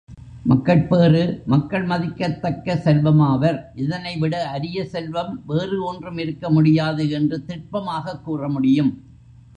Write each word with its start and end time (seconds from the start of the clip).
மக்கட்பேறு 0.43 1.43
மக்கள் 1.45 1.83
மதிக்கத்தக்க 1.83 2.75
செல்வமாவர் 2.75 3.71
இதனைவிட 3.75 4.43
அரிய 4.47 4.85
செல்வம் 4.85 5.43
வேறு 5.45 5.83
ஒன்றும் 5.83 6.17
இருக்க 6.17 6.49
முடியாது 6.49 7.09
என்று 7.09 7.43
திட்பமாகக் 7.47 8.21
கூறமுடியும். 8.27 8.93